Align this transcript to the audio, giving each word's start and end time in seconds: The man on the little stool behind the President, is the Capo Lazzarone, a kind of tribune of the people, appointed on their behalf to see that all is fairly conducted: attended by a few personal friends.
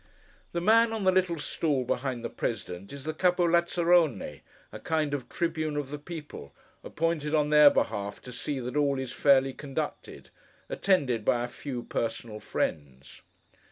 The 0.51 0.61
man 0.61 0.91
on 0.93 1.03
the 1.03 1.11
little 1.11 1.37
stool 1.37 1.83
behind 1.85 2.25
the 2.25 2.29
President, 2.31 2.91
is 2.91 3.03
the 3.03 3.13
Capo 3.13 3.47
Lazzarone, 3.47 4.41
a 4.71 4.79
kind 4.79 5.13
of 5.13 5.29
tribune 5.29 5.77
of 5.77 5.91
the 5.91 5.99
people, 5.99 6.55
appointed 6.83 7.35
on 7.35 7.51
their 7.51 7.69
behalf 7.69 8.19
to 8.23 8.31
see 8.31 8.59
that 8.61 8.75
all 8.75 8.97
is 8.97 9.11
fairly 9.11 9.53
conducted: 9.53 10.31
attended 10.69 11.23
by 11.23 11.43
a 11.43 11.47
few 11.47 11.83
personal 11.83 12.39
friends. 12.39 13.21